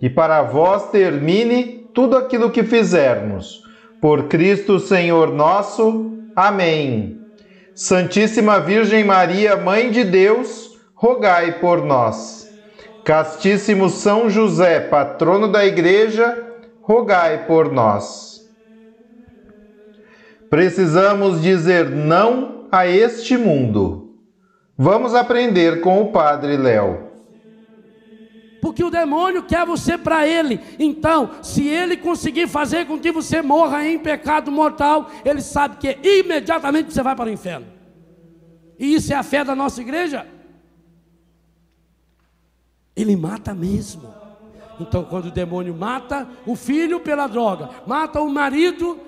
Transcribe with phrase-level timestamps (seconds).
[0.00, 3.62] e para vós termine tudo aquilo que fizermos.
[4.00, 6.12] Por Cristo Senhor nosso.
[6.36, 7.20] Amém.
[7.74, 12.48] Santíssima Virgem Maria, Mãe de Deus, rogai por nós.
[13.04, 16.42] Castíssimo São José, patrono da Igreja,
[16.82, 18.48] rogai por nós.
[20.50, 24.14] Precisamos dizer não a este mundo.
[24.76, 27.03] Vamos aprender com o Padre Léo
[28.64, 30.58] porque o demônio quer você para ele.
[30.78, 35.98] Então, se ele conseguir fazer com que você morra em pecado mortal, ele sabe que
[36.02, 37.66] imediatamente você vai para o inferno.
[38.78, 40.26] E isso é a fé da nossa igreja.
[42.96, 44.14] Ele mata mesmo.
[44.80, 48.98] Então, quando o demônio mata o filho pela droga, mata o marido,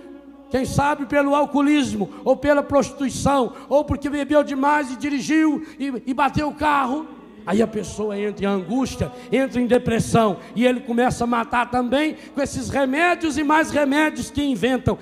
[0.50, 6.12] quem sabe pelo alcoolismo, ou pela prostituição, ou porque bebeu demais e dirigiu e, e
[6.12, 7.15] bateu o carro,
[7.46, 12.16] Aí a pessoa entra em angústia, entra em depressão, e ele começa a matar também
[12.34, 14.98] com esses remédios e mais remédios que inventam.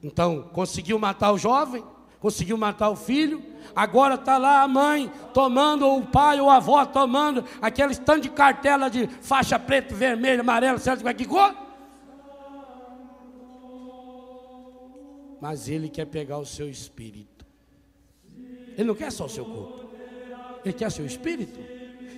[0.00, 1.82] Então, conseguiu matar o jovem,
[2.20, 3.42] conseguiu matar o filho,
[3.74, 8.22] agora está lá a mãe tomando, ou o pai ou a avó tomando aquele tanto
[8.22, 11.02] de cartela de faixa preta, vermelha, amarela, certo?
[11.14, 11.52] Que cor?
[15.40, 17.44] Mas ele quer pegar o seu espírito.
[18.76, 19.83] Ele não quer só o seu corpo.
[20.64, 21.58] Ele quer seu espírito.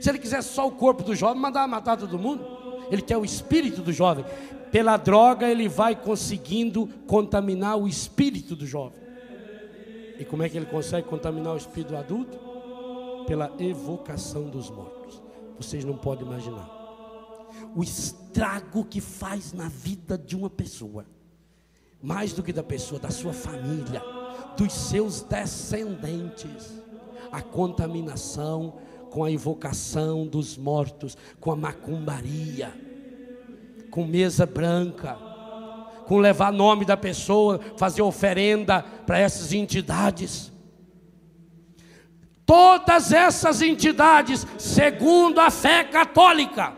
[0.00, 2.44] Se ele quiser só o corpo do jovem, mandar matar todo mundo.
[2.90, 4.24] Ele quer o espírito do jovem.
[4.70, 9.00] Pela droga, ele vai conseguindo contaminar o espírito do jovem.
[10.18, 12.38] E como é que ele consegue contaminar o espírito do adulto?
[13.26, 15.20] Pela evocação dos mortos.
[15.58, 16.70] Vocês não podem imaginar.
[17.74, 21.04] O estrago que faz na vida de uma pessoa.
[22.02, 24.02] Mais do que da pessoa, da sua família,
[24.56, 26.85] dos seus descendentes
[27.32, 28.74] a contaminação
[29.10, 32.72] com a invocação dos mortos, com a macumbaria,
[33.90, 35.16] com mesa branca,
[36.06, 40.52] com levar nome da pessoa, fazer oferenda para essas entidades.
[42.44, 46.72] Todas essas entidades, segundo a fé católica,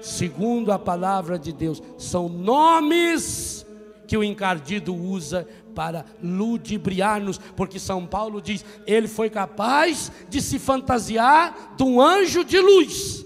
[0.00, 3.66] segundo a palavra de Deus, são nomes
[4.06, 10.58] que o encardido usa para ludibriar-nos, porque São Paulo diz: ele foi capaz de se
[10.58, 13.24] fantasiar de um anjo de luz.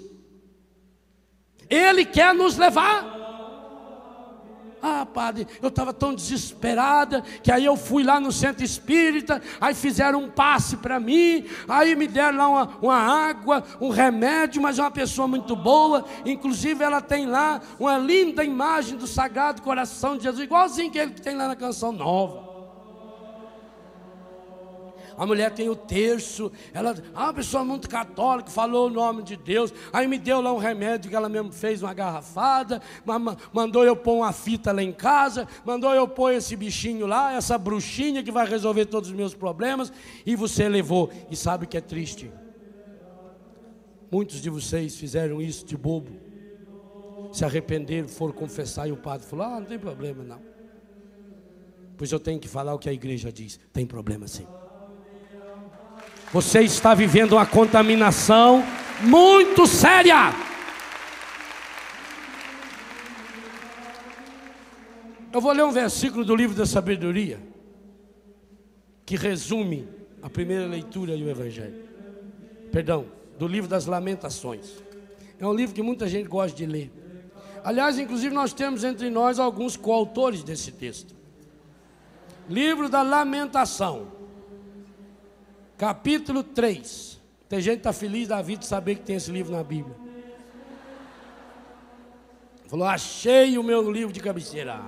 [1.69, 3.24] Ele quer nos levar.
[4.87, 9.75] Ah, padre, eu estava tão desesperada que aí eu fui lá no centro espírita, aí
[9.75, 14.79] fizeram um passe para mim, aí me deram lá uma, uma, água, um remédio, mas
[14.79, 16.05] é uma pessoa muito boa.
[16.27, 21.13] Inclusive, ela tem lá uma linda imagem do Sagrado Coração de Jesus, igualzinho que ele
[21.13, 22.44] tem lá na canção nova
[25.17, 29.37] a mulher tem o terço, ela, ah, uma pessoa muito católica, falou o nome de
[29.37, 32.81] Deus, aí me deu lá um remédio que ela mesmo fez uma garrafada,
[33.53, 37.57] mandou eu pôr uma fita lá em casa, mandou eu pôr esse bichinho lá, essa
[37.57, 39.93] bruxinha que vai resolver todos os meus problemas,
[40.25, 42.31] e você levou, e sabe que é triste.
[44.11, 46.13] Muitos de vocês fizeram isso de bobo,
[47.33, 50.41] se arrependeram, foram confessar, e o padre falou: Ah, não tem problema não.
[51.97, 54.47] Pois eu tenho que falar o que a igreja diz: tem problema sim.
[56.35, 58.65] Você está vivendo uma contaminação
[59.03, 60.35] muito séria.
[65.33, 67.39] Eu vou ler um versículo do livro da sabedoria
[69.07, 69.89] que resume
[70.21, 71.85] a primeira leitura do Evangelho.
[72.73, 73.07] Perdão,
[73.39, 74.83] do livro das Lamentações.
[75.39, 76.91] É um livro que muita gente gosta de ler.
[77.63, 81.15] Aliás, inclusive, nós temos entre nós alguns coautores desse texto.
[82.49, 84.14] Livro da Lamentação
[85.77, 87.21] capítulo 3.
[87.49, 89.95] Tem gente que está feliz da vida de saber que tem esse livro na Bíblia.
[92.67, 94.81] Falou: achei o meu livro de cabeceira.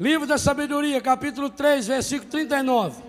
[0.00, 3.02] Livro da Sabedoria, capítulo 3, versículo 39.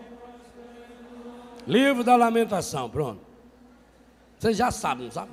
[1.65, 3.21] Livro da Lamentação, pronto.
[4.38, 5.31] Vocês já sabem, não sabe?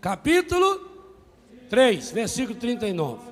[0.00, 0.80] Capítulo
[1.68, 3.27] 3, versículo 39.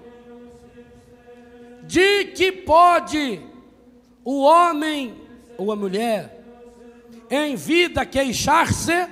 [1.86, 3.40] De que pode
[4.24, 5.14] o homem
[5.56, 6.44] ou a mulher
[7.30, 9.08] em vida queixar-se?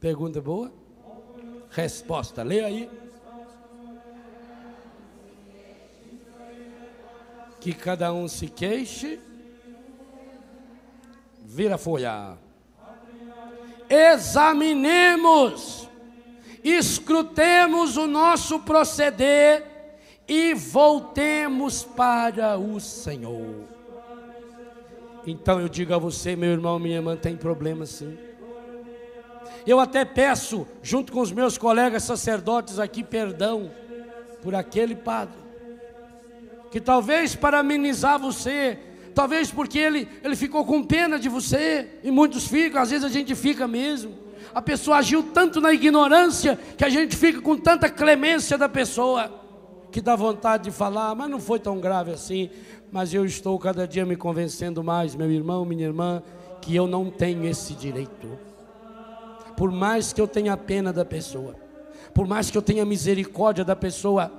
[0.00, 0.72] Pergunta boa?
[1.70, 2.90] Resposta, leia aí.
[7.60, 9.20] Que cada um se queixe,
[11.44, 12.38] vira folha.
[13.90, 15.88] Examinemos,
[16.62, 19.67] escrutemos o nosso proceder
[20.28, 23.64] e voltemos para o Senhor.
[25.26, 28.16] Então eu digo a você, meu irmão, minha irmã, tem problema sim.
[29.66, 33.70] Eu até peço, junto com os meus colegas sacerdotes aqui, perdão
[34.42, 35.36] por aquele padre,
[36.70, 38.78] que talvez para amenizar você,
[39.14, 43.08] talvez porque ele, ele ficou com pena de você, e muitos ficam, às vezes a
[43.08, 44.14] gente fica mesmo.
[44.54, 49.37] A pessoa agiu tanto na ignorância que a gente fica com tanta clemência da pessoa
[49.98, 52.50] que dá vontade de falar, mas não foi tão grave assim.
[52.92, 56.22] Mas eu estou cada dia me convencendo mais, meu irmão, minha irmã,
[56.60, 58.38] que eu não tenho esse direito.
[59.56, 61.56] Por mais que eu tenha pena da pessoa,
[62.14, 64.30] por mais que eu tenha misericórdia da pessoa,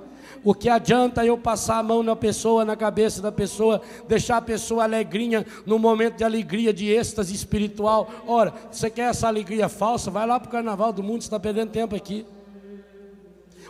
[0.42, 4.42] o que adianta eu passar a mão na pessoa, na cabeça da pessoa, deixar a
[4.42, 8.08] pessoa alegrinha no momento de alegria, de êxtase espiritual?
[8.26, 10.10] Ora, você quer essa alegria falsa?
[10.10, 12.24] Vai lá para o carnaval do mundo, você está perdendo tempo aqui.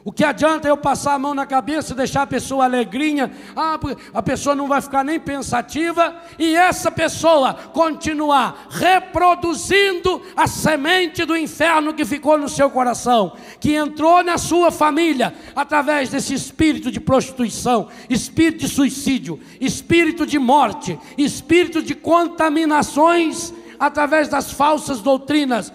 [0.02, 3.79] O que adianta eu passar a mão na cabeça, deixar a pessoa alegrinha, ah,
[4.14, 11.37] a pessoa não vai ficar nem pensativa, e essa pessoa continuar reproduzindo a semente do
[11.37, 16.99] inferno que ficou no seu coração, que entrou na sua família através desse espírito de
[16.99, 25.73] prostituição, espírito de suicídio, espírito de morte, espírito de contaminações através das falsas doutrinas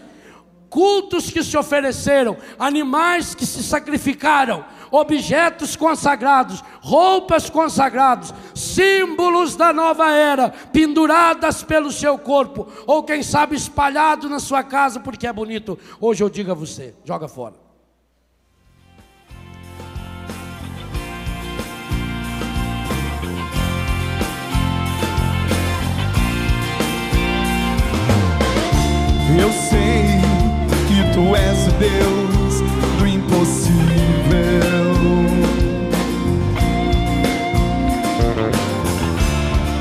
[0.70, 10.12] cultos que se ofereceram, animais que se sacrificaram, objetos consagrados, roupas consagradas, símbolos da nova
[10.12, 15.78] era, penduradas pelo seu corpo, ou quem sabe espalhado na sua casa porque é bonito.
[16.00, 17.65] Hoje eu digo a você: joga fora.
[31.80, 32.62] Deus
[32.98, 33.75] do impossível.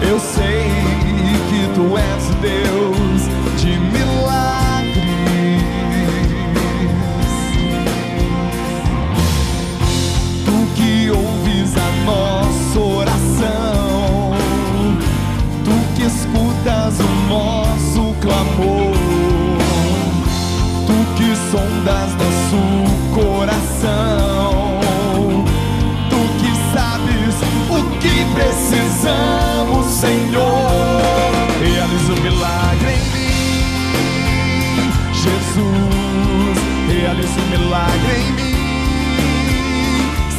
[0.02, 0.64] Eu sei
[1.49, 3.23] que tu és Deus
[3.61, 5.05] de milagres.
[10.44, 14.32] Tu que ouves a nossa oração,
[15.64, 19.04] tu que escutas o nosso clamor
[21.55, 22.59] sondas nosso
[23.15, 24.81] coração.
[26.11, 27.35] Tu que sabes
[27.71, 31.31] o que precisamos, Senhor.
[31.62, 33.62] Realiza o milagre em mim,
[35.12, 36.57] Jesus.
[36.88, 38.57] Realiza o milagre em mim,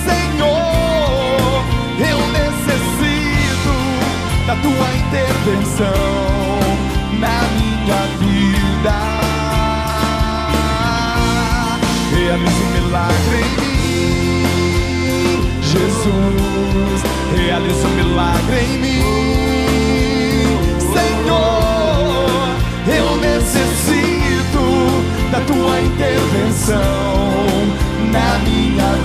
[0.03, 1.63] Senhor.
[1.97, 3.73] Eu necessito
[4.47, 6.44] da tua intervenção
[12.35, 14.43] realiza um milagre em mim.
[15.61, 19.03] Jesus, realiza um milagre em mim.
[20.79, 22.49] Senhor,
[22.87, 24.65] eu necessito
[25.31, 26.81] da tua intervenção
[28.11, 29.04] na minha vida.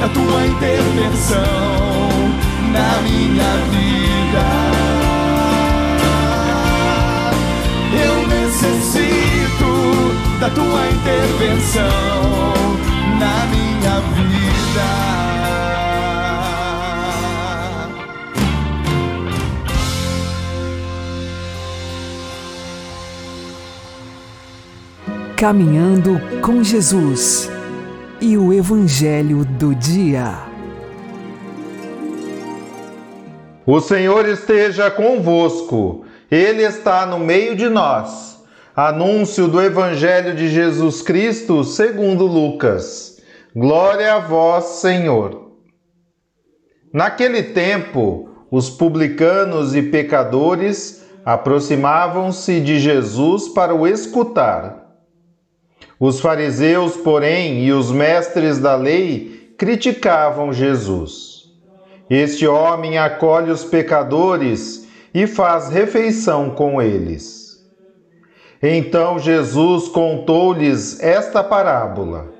[0.00, 1.36] da tua intervenção
[2.72, 4.44] na minha vida.
[8.02, 9.72] Eu necessito
[10.40, 11.84] da tua intervenção
[13.18, 14.88] na minha vida.
[25.36, 27.49] Caminhando com Jesus
[28.20, 30.38] e o Evangelho do Dia.
[33.66, 38.44] O Senhor esteja convosco, Ele está no meio de nós.
[38.76, 43.20] Anúncio do Evangelho de Jesus Cristo segundo Lucas.
[43.56, 45.52] Glória a vós, Senhor.
[46.92, 54.79] Naquele tempo, os publicanos e pecadores aproximavam-se de Jesus para o escutar.
[56.00, 61.50] Os fariseus, porém, e os mestres da lei criticavam Jesus.
[62.08, 67.60] Este homem acolhe os pecadores e faz refeição com eles.
[68.62, 72.32] Então Jesus contou-lhes esta parábola: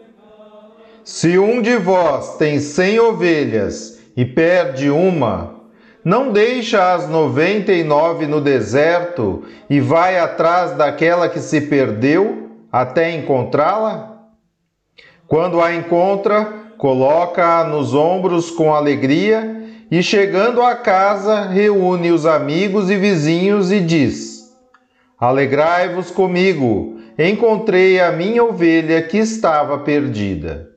[1.04, 5.60] Se um de vós tem cem ovelhas e perde uma,
[6.02, 12.49] não deixa as noventa e nove no deserto e vai atrás daquela que se perdeu
[12.72, 14.18] até encontrá-la?
[15.26, 16.44] Quando a encontra,
[16.76, 23.80] coloca-a nos ombros com alegria e, chegando à casa, reúne os amigos e vizinhos e
[23.80, 24.50] diz:
[25.18, 30.70] Alegrai-vos comigo, encontrei a minha ovelha que estava perdida.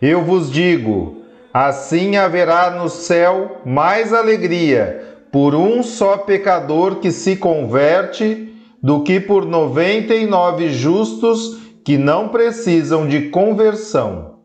[0.00, 7.36] Eu vos digo: assim haverá no céu mais alegria por um só pecador que se
[7.36, 14.36] converte do que por noventa e nove justos que não precisam de conversão.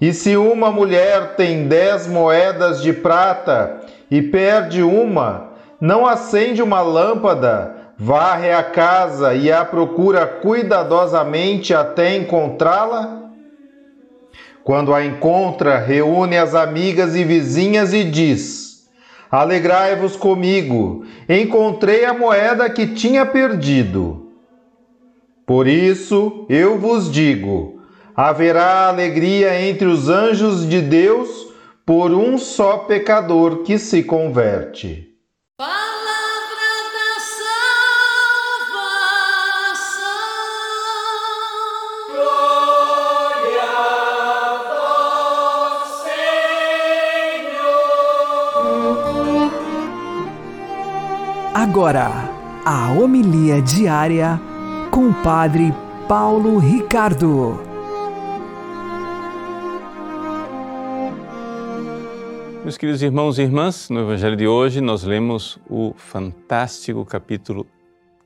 [0.00, 3.80] E se uma mulher tem dez moedas de prata
[4.10, 12.16] e perde uma, não acende uma lâmpada, varre a casa e a procura cuidadosamente até
[12.16, 13.30] encontrá-la?
[14.64, 18.69] Quando a encontra, reúne as amigas e vizinhas e diz:
[19.30, 24.32] Alegrai-vos comigo, encontrei a moeda que tinha perdido.
[25.46, 27.80] Por isso eu vos digo:
[28.16, 31.48] haverá alegria entre os anjos de Deus
[31.86, 35.09] por um só pecador que se converte.
[51.52, 52.08] Agora,
[52.64, 54.40] a homilia diária
[54.92, 55.74] com o Padre
[56.06, 57.60] Paulo Ricardo.
[62.62, 67.66] Meus queridos irmãos e irmãs, no Evangelho de hoje nós lemos o fantástico capítulo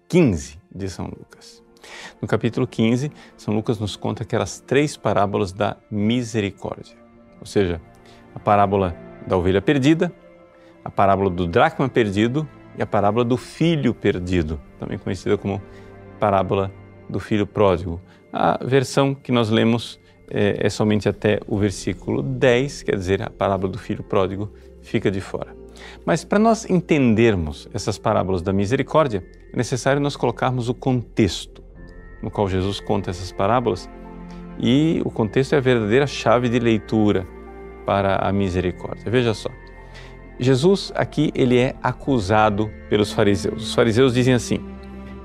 [0.07, 1.63] 15 de São Lucas.
[2.21, 6.95] No capítulo 15, São Lucas nos conta aquelas três parábolas da misericórdia,
[7.41, 7.81] ou seja,
[8.35, 8.95] a parábola
[9.27, 10.13] da ovelha perdida,
[10.85, 15.61] a parábola do dracma perdido e a parábola do filho perdido, também conhecida como
[16.19, 16.73] parábola
[17.09, 18.01] do filho pródigo.
[18.33, 20.01] A versão que nós lemos
[20.31, 24.53] é, é, somente até o versículo 10, quer dizer, a parábola do filho pródigo
[24.83, 25.55] fica de fora.
[26.05, 31.63] Mas para nós entendermos essas parábolas da misericórdia, é necessário nós colocarmos o contexto
[32.23, 33.89] no qual Jesus conta essas parábolas
[34.59, 37.27] e o contexto é a verdadeira chave de leitura
[37.85, 39.11] para a misericórdia.
[39.11, 39.51] Veja só.
[40.39, 43.69] Jesus aqui ele é acusado pelos fariseus.
[43.69, 44.61] Os fariseus dizem assim: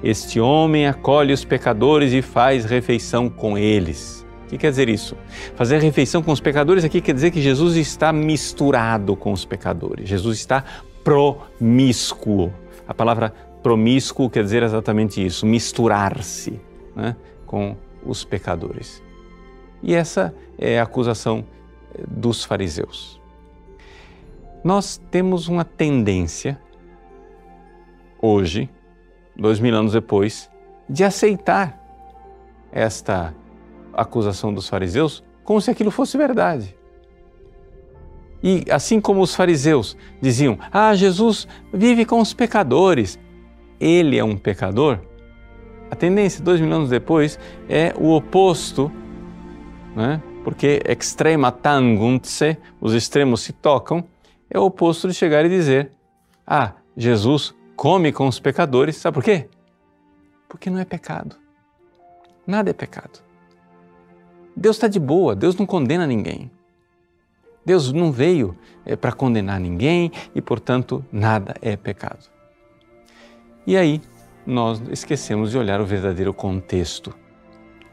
[0.04, 4.26] Este homem acolhe os pecadores e faz refeição com eles.
[4.46, 5.16] O que quer dizer isso?
[5.56, 10.10] Fazer refeição com os pecadores aqui quer dizer que Jesus está misturado com os pecadores.
[10.10, 10.64] Jesus está
[11.04, 12.52] promíscuo.
[12.88, 16.60] A palavra promíscuo quer dizer exatamente isso: misturar-se
[16.96, 17.76] né, com
[18.06, 19.04] os pecadores.
[19.82, 21.46] E essa é a acusação
[22.08, 23.19] dos fariseus
[24.64, 26.60] nós temos uma tendência,
[28.22, 28.70] hoje,
[29.36, 30.50] dois mil anos depois,
[30.90, 31.80] de aceitar
[32.72, 33.34] esta
[33.94, 36.76] acusação dos fariseus como se aquilo fosse verdade.
[38.42, 43.20] E assim como os fariseus diziam: Ah, Jesus vive com os pecadores,
[43.80, 45.00] ele é um pecador.
[45.92, 48.92] A tendência, dois mil anos depois, é o oposto,
[49.96, 50.22] né?
[50.44, 54.04] porque extrema tanguntse, os extremos se tocam,
[54.50, 55.92] é o oposto de chegar e dizer:
[56.46, 58.98] Ah, Jesus come com os pecadores.
[58.98, 59.48] Sabe por quê?
[60.48, 61.36] Porque não é pecado.
[62.46, 63.22] Nada é pecado.
[64.56, 66.52] Deus está de boa, Deus não condena ninguém.
[67.66, 72.26] Deus não veio é, para condenar ninguém e, portanto, nada é pecado.
[73.68, 74.02] E aí,
[74.46, 77.16] nós esquecemos de olhar o verdadeiro contexto.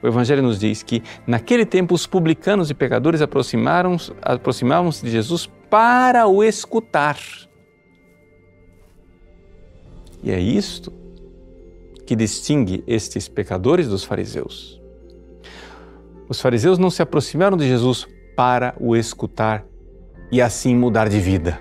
[0.03, 6.27] O Evangelho nos diz que naquele tempo os publicanos e pecadores aproximavam-se de Jesus para
[6.27, 7.19] o escutar.
[10.23, 10.93] E é isto
[12.07, 14.81] que distingue estes pecadores dos fariseus.
[16.29, 19.65] Os fariseus não se aproximaram de Jesus para o escutar
[20.31, 21.61] e assim mudar de vida.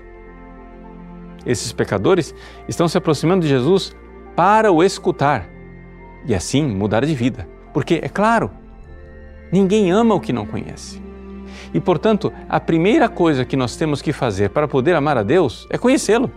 [1.44, 2.34] Esses pecadores
[2.68, 3.94] estão se aproximando de Jesus
[4.34, 5.48] para o escutar
[6.26, 7.48] e assim mudar de vida.
[7.76, 8.50] Porque, é claro,
[9.52, 10.98] ninguém ama o que não conhece.
[11.74, 15.66] E, portanto, a primeira coisa que nós temos que fazer para poder amar a Deus
[15.68, 16.30] é conhecê-lo.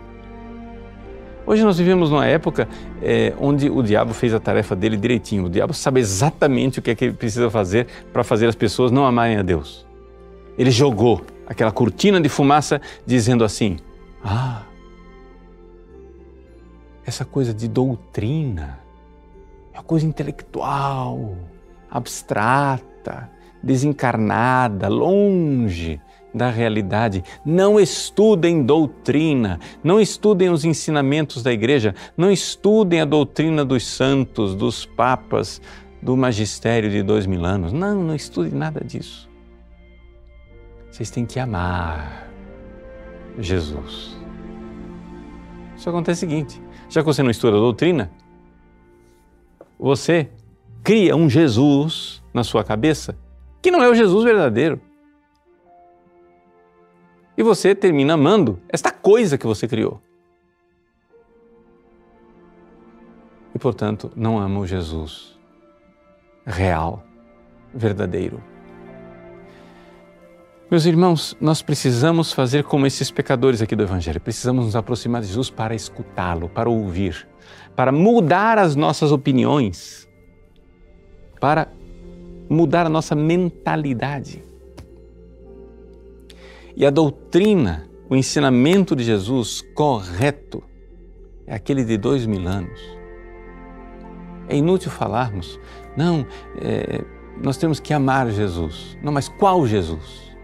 [1.48, 2.68] Hoje nós vivemos numa época
[3.02, 5.46] é, onde o diabo fez a tarefa dele direitinho.
[5.46, 8.92] O diabo sabe exatamente o que é que ele precisa fazer para fazer as pessoas
[8.92, 9.88] não amarem a Deus.
[10.58, 13.78] Ele jogou aquela cortina de fumaça dizendo assim:
[14.22, 14.64] Ah,
[17.06, 18.89] essa coisa de doutrina
[19.80, 21.38] uma coisa intelectual,
[21.90, 23.30] abstrata,
[23.64, 26.00] desencarnada, longe
[26.34, 27.24] da realidade.
[27.46, 34.54] Não estudem doutrina, não estudem os ensinamentos da igreja, não estudem a doutrina dos santos,
[34.54, 35.62] dos papas,
[36.02, 37.72] do magistério de dois mil anos.
[37.72, 39.30] Não, não estudem nada disso.
[40.92, 42.30] Vocês têm que amar
[43.40, 44.18] Jesus.
[45.78, 48.12] Isso acontece o seguinte: já que você não estuda a doutrina,
[49.80, 50.30] você
[50.84, 53.18] cria um Jesus na sua cabeça
[53.62, 54.82] que não é o Jesus verdadeiro.
[57.38, 60.02] E você termina amando esta coisa que você criou.
[63.56, 65.40] E, portanto, não ama o Jesus
[66.46, 67.04] real,
[67.74, 68.44] verdadeiro.
[70.70, 74.22] Meus irmãos, nós precisamos fazer como esses pecadores aqui do Evangelho.
[74.22, 77.28] Precisamos nos aproximar de Jesus para escutá-lo, para ouvir,
[77.80, 80.06] para mudar as nossas opiniões,
[81.40, 81.70] para
[82.50, 84.44] mudar a nossa mentalidade.
[86.76, 90.62] E a doutrina, o ensinamento de Jesus correto,
[91.48, 92.82] é aquele de dois mil anos.
[94.50, 95.58] É inútil falarmos,
[95.96, 96.28] não,
[96.62, 97.02] é,
[97.42, 98.98] nós temos que amar Jesus.
[99.02, 100.36] Não, mas qual Jesus?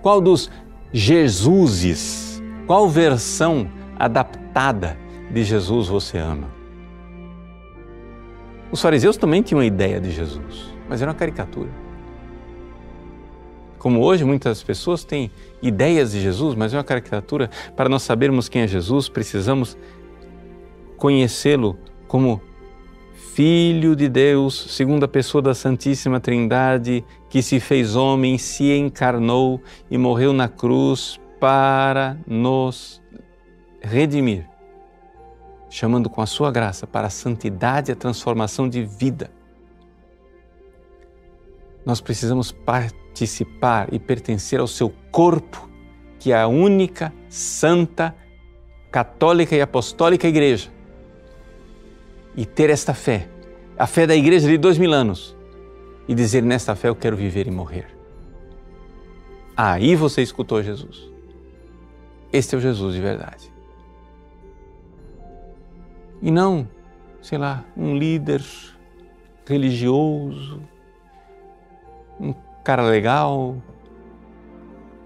[0.00, 0.48] Qual dos
[0.92, 2.40] Jesuses?
[2.68, 4.96] Qual versão adaptada
[5.32, 6.48] de Jesus você ama?
[8.70, 11.68] Os fariseus também tinham uma ideia de Jesus, mas era uma caricatura.
[13.78, 17.50] Como hoje muitas pessoas têm ideias de Jesus, mas é uma caricatura.
[17.74, 19.76] Para nós sabermos quem é Jesus, precisamos
[20.96, 22.40] conhecê-lo como
[23.34, 29.96] Filho de Deus, segunda pessoa da Santíssima Trindade, que se fez homem, se encarnou e
[29.96, 33.02] morreu na cruz para nos
[33.80, 34.46] redimir,
[35.72, 39.30] chamando com a sua graça para a santidade e a transformação de vida.
[41.84, 45.66] Nós precisamos participar e pertencer ao seu corpo,
[46.18, 48.14] que é a única, santa,
[48.90, 50.70] católica e apostólica igreja
[52.36, 53.26] e ter esta fé,
[53.78, 55.34] a fé da igreja de dois mil anos,
[56.06, 57.86] e dizer: nesta fé eu quero viver e morrer.
[59.56, 61.10] Aí você escutou Jesus.
[62.30, 63.51] Este é o Jesus de verdade.
[66.22, 66.68] E não,
[67.20, 68.40] sei lá, um líder
[69.44, 70.62] religioso,
[72.20, 72.32] um
[72.62, 73.56] cara legal,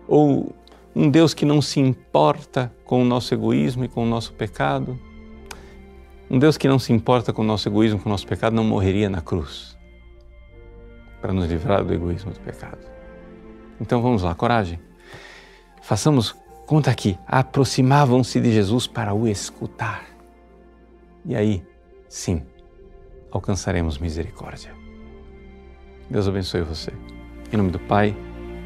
[0.07, 0.55] ou
[0.95, 4.99] um Deus que não se importa com o nosso egoísmo e com o nosso pecado.
[6.31, 8.65] Um Deus que não se importa com o nosso egoísmo, com o nosso pecado, não
[8.65, 9.77] morreria na cruz
[11.21, 12.79] para nos livrar do egoísmo do pecado.
[13.81, 14.79] Então vamos lá, coragem.
[15.83, 16.35] Façamos
[16.67, 17.19] conta aqui.
[17.27, 20.16] Aproximavam-se de Jesus para o escutar.
[21.27, 21.63] E aí,
[22.09, 22.43] sim,
[23.31, 24.73] alcançaremos misericórdia.
[26.09, 26.93] Deus abençoe você.
[27.53, 28.17] Em nome do Pai,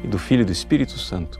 [0.03, 1.39] e do Filho e do Espírito Santo.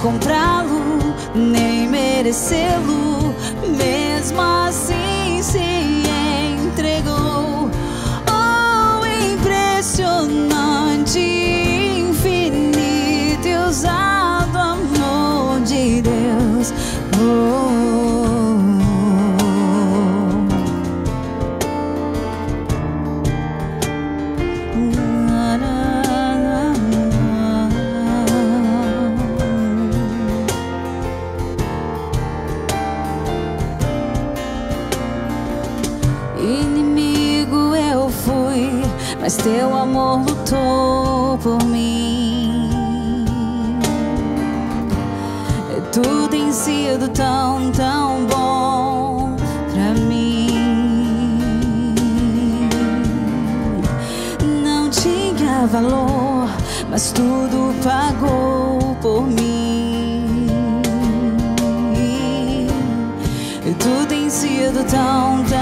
[0.00, 0.80] comprá-lo,
[1.34, 3.34] nem merecê-lo,
[3.76, 4.97] mesmo assim
[46.58, 49.36] sido tão, tão bom
[49.72, 50.48] pra mim.
[54.64, 56.48] Não tinha valor,
[56.90, 60.48] mas tudo pagou por mim.
[63.64, 65.57] E tudo tem sido tão, tão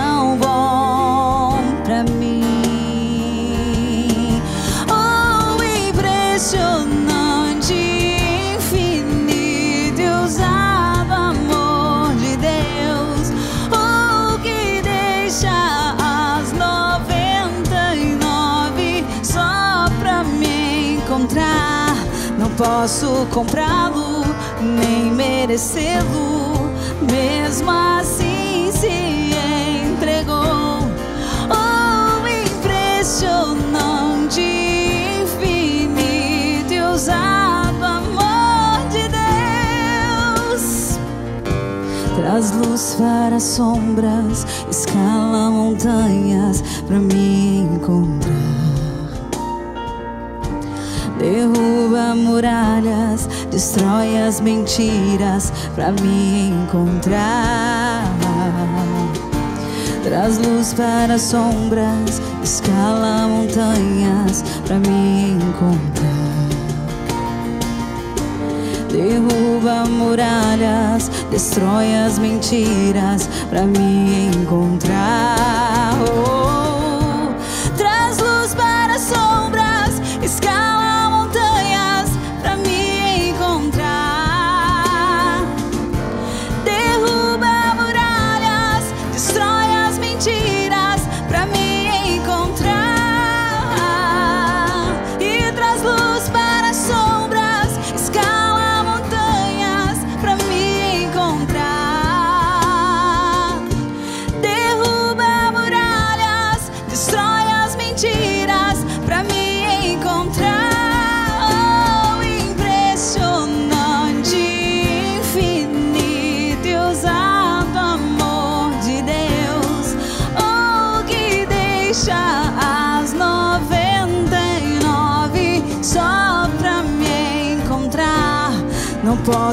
[22.87, 24.23] posso comprá-lo,
[24.63, 26.71] nem merecê-lo.
[27.11, 29.33] Mesmo assim se
[29.93, 30.87] entregou.
[31.51, 34.41] Oh, impressionante,
[35.21, 39.09] infinito e usado amor de
[40.53, 41.01] Deus.
[42.15, 48.16] Traz luz para as sombras, escala montanhas pra me encontrar.
[52.37, 58.05] Muralhas, destrói as mentiras pra me encontrar.
[60.05, 66.07] Traz luz para as sombras, escala montanhas pra me encontrar.
[68.91, 75.97] Derruba muralhas, destrói as mentiras pra me encontrar.
[76.03, 77.33] Oh,
[77.79, 80.96] traz luz para as sombras, escala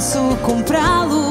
[0.03, 1.22] posso comprá-lo,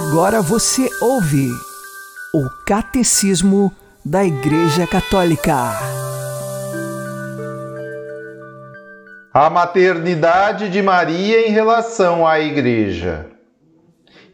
[0.00, 1.50] Agora você ouve
[2.32, 3.70] o Catecismo
[4.02, 5.74] da Igreja Católica.
[9.34, 13.26] A maternidade de Maria em relação à Igreja.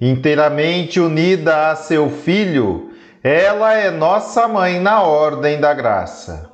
[0.01, 6.49] Inteiramente unida a seu Filho, ela é nossa mãe na ordem da graça.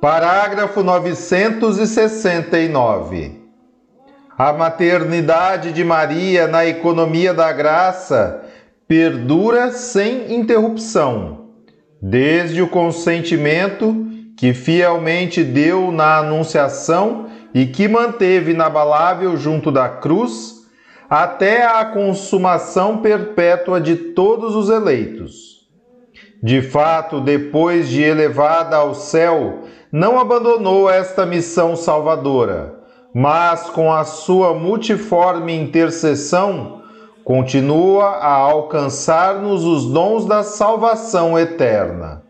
[0.00, 3.43] Parágrafo 969.
[4.36, 8.42] A maternidade de Maria na economia da graça
[8.88, 11.50] perdura sem interrupção,
[12.02, 13.94] desde o consentimento
[14.36, 20.64] que fielmente deu na Anunciação e que manteve inabalável junto da cruz,
[21.08, 25.68] até a consumação perpétua de todos os eleitos.
[26.42, 29.60] De fato, depois de elevada ao céu,
[29.92, 32.73] não abandonou esta missão salvadora,
[33.14, 36.82] mas com a sua multiforme intercessão,
[37.22, 42.24] continua a alcançar-nos os dons da salvação eterna.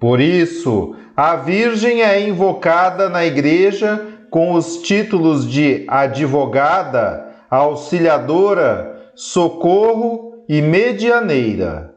[0.00, 10.42] Por isso, a Virgem é invocada na Igreja com os títulos de advogada, auxiliadora, socorro
[10.48, 11.91] e medianeira.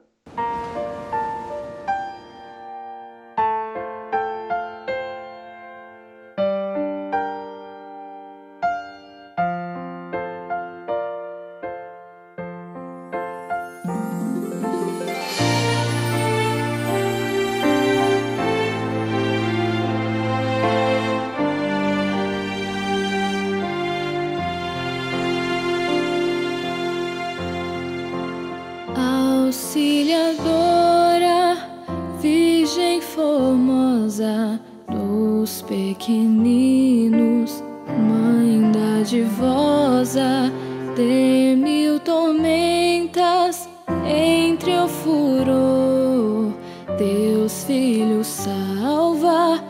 [49.05, 49.61] Salva,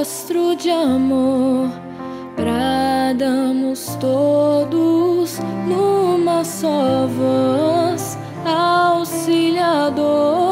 [0.00, 1.68] astro de amor,
[2.36, 10.43] bradamos todos numa só voz auxiliadora,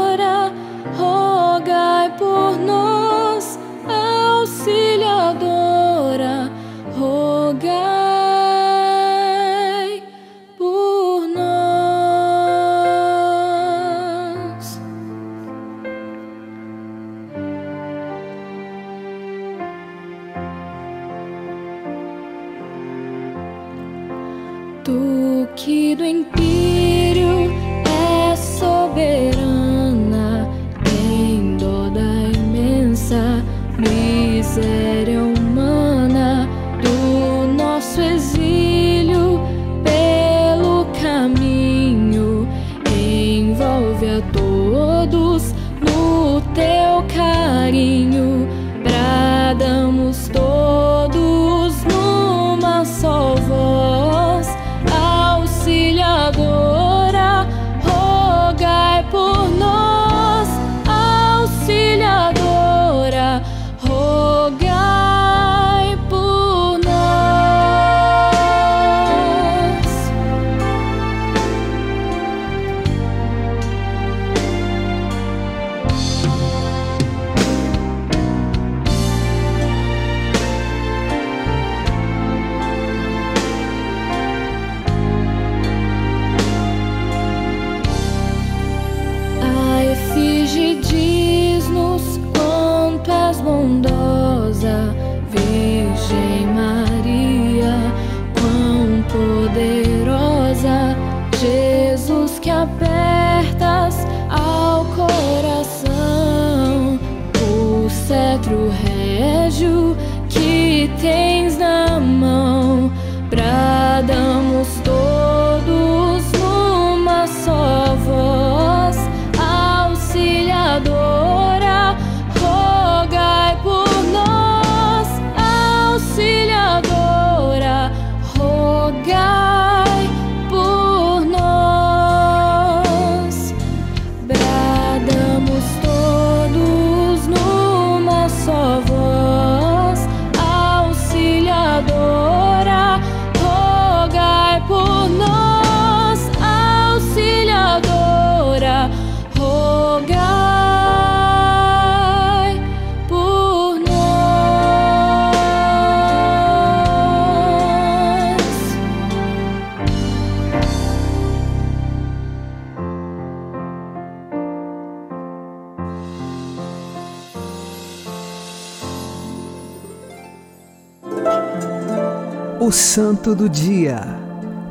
[172.95, 174.03] Santo do Dia,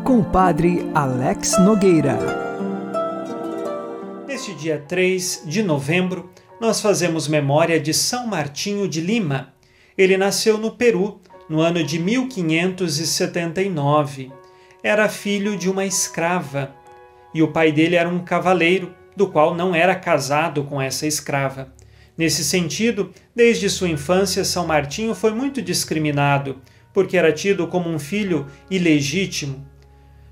[0.03, 2.19] com o Padre Alex Nogueira.
[4.27, 6.29] Neste dia 3 de novembro,
[6.59, 9.51] nós fazemos memória de São Martinho de Lima.
[9.97, 14.31] Ele nasceu no Peru no ano de 1579.
[14.83, 16.75] Era filho de uma escrava
[17.33, 21.73] e o pai dele era um cavaleiro, do qual não era casado com essa escrava.
[22.15, 26.61] Nesse sentido, desde sua infância, São Martinho foi muito discriminado,
[26.93, 29.65] porque era tido como um filho ilegítimo.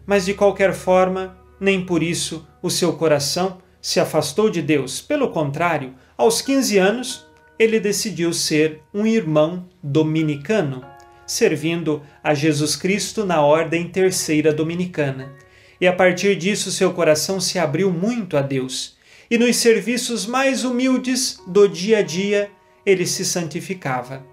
[0.06, 5.02] Mas de qualquer forma, nem por isso o seu coração se afastou de Deus.
[5.02, 7.26] Pelo contrário, aos 15 anos,
[7.58, 10.84] ele decidiu ser um irmão dominicano,
[11.26, 15.32] servindo a Jesus Cristo na Ordem Terceira Dominicana.
[15.80, 18.98] E a partir disso, seu coração se abriu muito a Deus.
[19.30, 22.50] E nos serviços mais humildes do dia a dia,
[22.86, 24.26] ele se santificava.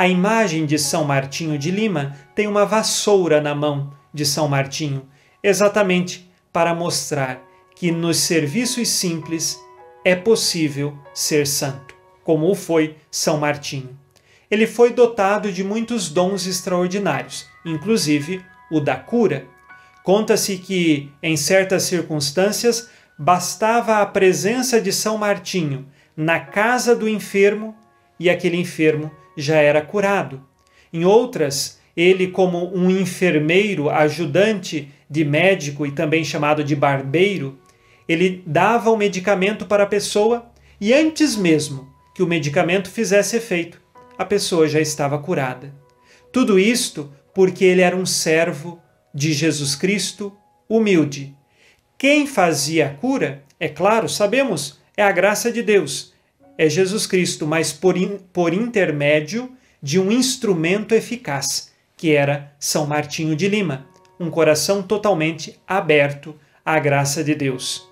[0.00, 5.06] A imagem de São Martinho de Lima tem uma vassoura na mão de São Martinho,
[5.42, 9.60] exatamente para mostrar que nos serviços simples
[10.02, 13.90] é possível ser santo, como o foi São Martinho.
[14.50, 19.46] Ele foi dotado de muitos dons extraordinários, inclusive o da cura.
[20.02, 25.86] Conta-se que, em certas circunstâncias, bastava a presença de São Martinho
[26.16, 27.76] na casa do enfermo
[28.18, 30.42] e aquele enfermo já era curado.
[30.92, 37.58] Em outras, ele, como um enfermeiro ajudante de médico e também chamado de barbeiro,
[38.08, 40.50] ele dava o medicamento para a pessoa
[40.80, 43.80] e antes mesmo que o medicamento fizesse efeito,
[44.16, 45.74] a pessoa já estava curada.
[46.32, 48.80] Tudo isto porque ele era um servo
[49.14, 50.32] de Jesus Cristo,
[50.68, 51.34] humilde.
[51.98, 56.09] Quem fazia a cura, é claro, sabemos, é a graça de Deus,
[56.60, 59.50] é Jesus Cristo, mas por, in, por intermédio
[59.82, 63.86] de um instrumento eficaz, que era São Martinho de Lima,
[64.20, 67.88] um coração totalmente aberto à graça de Deus.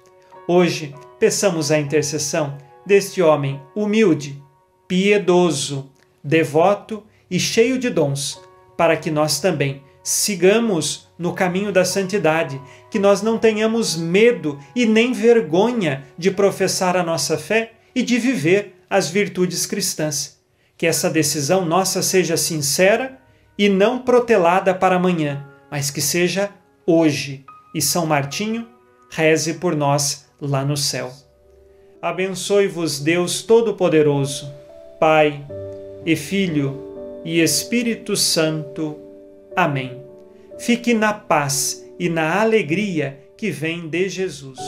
[0.47, 4.39] Hoje, peçamos a intercessão deste homem humilde,
[4.87, 5.91] piedoso,
[6.23, 8.39] devoto e cheio de dons,
[8.77, 14.85] para que nós também sigamos no caminho da santidade, que nós não tenhamos medo e
[14.85, 20.39] nem vergonha de professar a nossa fé e de viver as virtudes cristãs.
[20.77, 23.19] Que essa decisão nossa seja sincera
[23.59, 26.51] e não protelada para amanhã, mas que seja
[26.87, 27.45] hoje.
[27.75, 28.67] E São Martinho,
[29.11, 31.13] reze por nós lá no céu.
[32.01, 34.53] Abençoe-vos Deus Todo-Poderoso,
[35.01, 35.45] Pai
[36.07, 38.97] e Filho e Espírito Santo.
[39.57, 40.01] Amém.
[40.59, 44.59] Fique na paz e na alegria que vem de Jesus.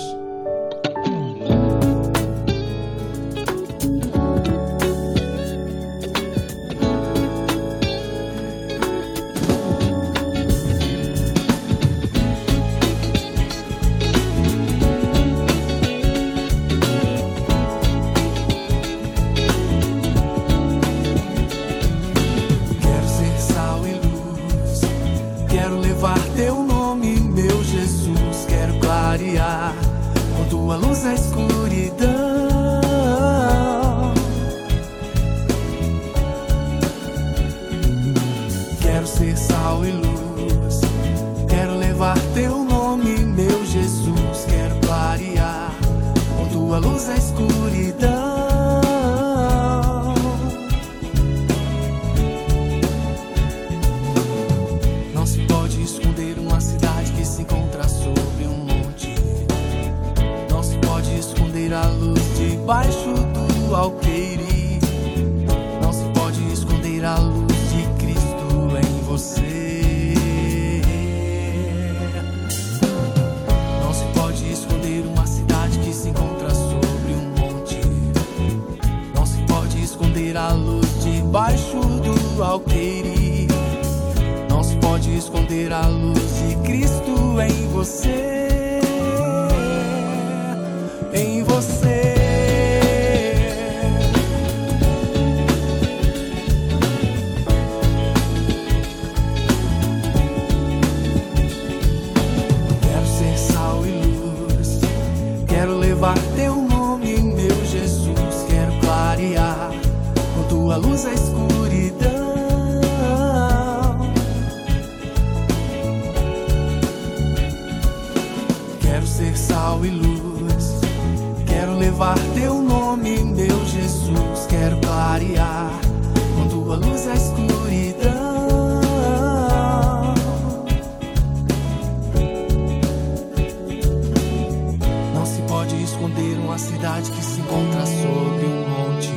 [135.90, 139.10] Se pode esconder uma cidade que se encontra sobre um monte.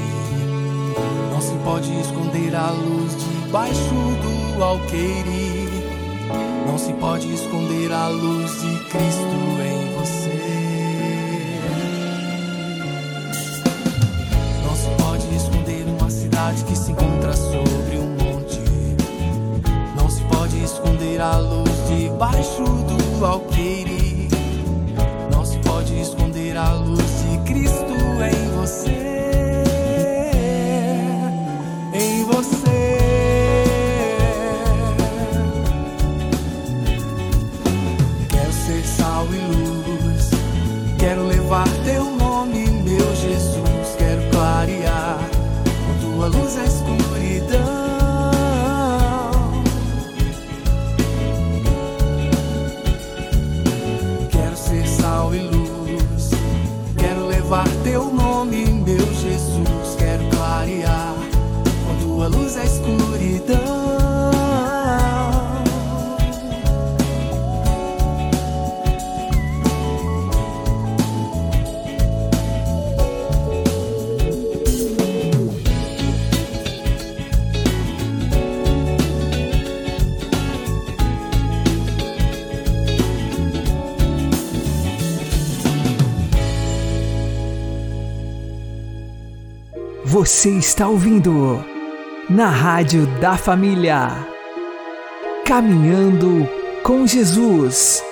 [1.32, 3.76] Não se pode esconder a luz debaixo
[4.56, 5.70] do alqueire.
[6.66, 10.42] Não se pode esconder a luz de Cristo em você.
[14.66, 18.62] Não se pode esconder uma cidade que se encontra sobre um monte.
[19.96, 23.93] Não se pode esconder a luz debaixo do alqueire.
[27.54, 27.93] Cristo
[90.14, 91.66] Você está ouvindo
[92.30, 94.10] na Rádio da Família.
[95.44, 96.48] Caminhando
[96.84, 98.06] com Jesus.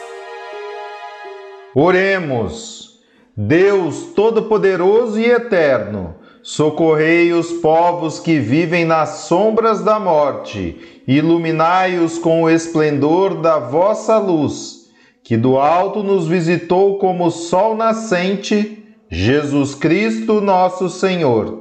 [1.75, 2.99] Oremos.
[3.37, 12.41] Deus Todo-Poderoso e Eterno, socorrei os povos que vivem nas sombras da morte, iluminai-os com
[12.41, 14.89] o esplendor da vossa luz,
[15.23, 21.60] que do alto nos visitou como sol nascente, Jesus Cristo, nosso Senhor.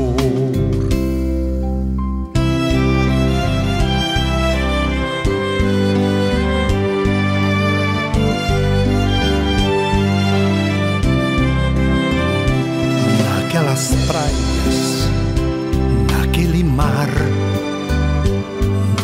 [16.81, 17.09] Mar,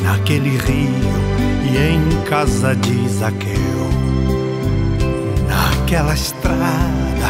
[0.01, 1.17] naquele rio
[1.71, 3.89] e em casa de Zaqueu,
[5.47, 7.29] naquela estrada,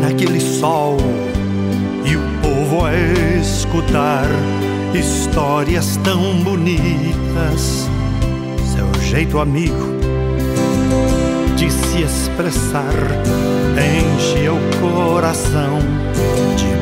[0.00, 0.96] naquele sol
[2.04, 2.94] e o povo a
[3.40, 4.26] escutar
[4.94, 7.88] histórias tão bonitas.
[8.74, 9.92] Seu jeito amigo
[11.56, 12.94] de se expressar
[13.76, 15.78] enche o coração
[16.56, 16.81] de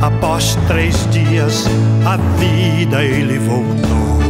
[0.00, 1.66] Após três dias,
[2.06, 4.20] a vida ele voltou.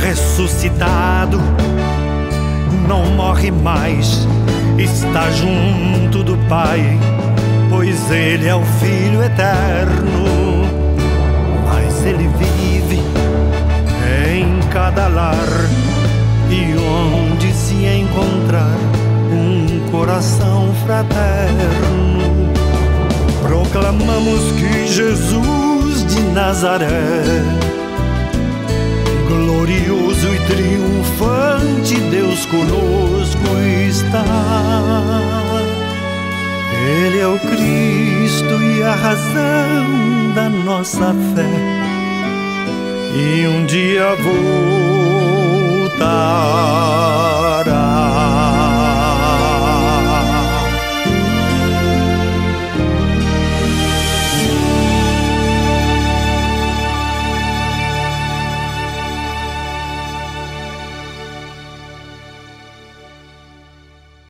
[0.00, 1.40] Ressuscitado,
[2.86, 4.26] não morre mais,
[4.76, 6.98] está junto do Pai,
[7.70, 10.24] pois ele é o Filho eterno.
[11.64, 13.00] Mas ele vive
[14.30, 15.48] em cada lar
[16.50, 18.76] e onde se encontrar
[19.32, 19.63] um
[19.96, 22.52] coração fraterno
[23.40, 27.22] proclamamos que Jesus de Nazaré,
[29.28, 33.46] glorioso e triunfante, Deus conosco
[33.88, 34.24] está.
[36.86, 41.48] Ele é o Cristo e a razão da nossa fé,
[43.14, 44.16] e um dia
[45.86, 46.34] voltará.